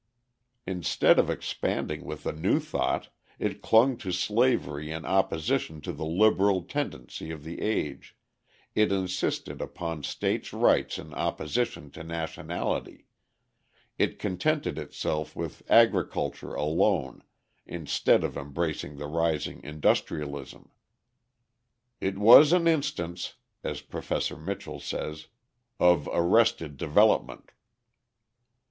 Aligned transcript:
Instead 0.65 1.19
of 1.19 1.29
expanding 1.29 2.03
with 2.05 2.23
the 2.23 2.33
new 2.33 2.59
thought, 2.59 3.09
it 3.37 3.61
clung 3.61 3.95
to 3.97 4.11
slavery 4.11 4.89
in 4.91 5.05
opposition 5.05 5.79
to 5.79 5.93
the 5.93 6.07
liberal 6.07 6.63
tendency 6.63 7.29
of 7.29 7.43
the 7.43 7.61
age, 7.61 8.17
it 8.73 8.91
insisted 8.91 9.61
upon 9.61 10.01
states' 10.01 10.53
rights 10.53 10.97
in 10.97 11.13
opposition 11.13 11.91
to 11.91 12.01
nationality, 12.03 13.05
it 13.99 14.17
contented 14.17 14.79
itself 14.79 15.35
with 15.35 15.61
agriculture 15.69 16.55
alone, 16.55 17.21
instead 17.67 18.23
of 18.23 18.35
embracing 18.35 18.97
the 18.97 19.05
rising 19.05 19.61
industrialism. 19.63 20.71
"It 21.99 22.17
was 22.17 22.53
an 22.53 22.67
instance," 22.67 23.35
as 23.63 23.81
Professor 23.81 24.35
Mitchell 24.35 24.79
says, 24.79 25.27
"of 25.79 26.09
arrested 26.11 26.75
development." 26.75 27.51